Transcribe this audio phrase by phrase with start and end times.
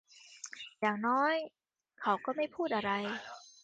[0.79, 1.33] อย่างน้อย
[2.01, 2.91] เขาก็ไม่พูดอะไร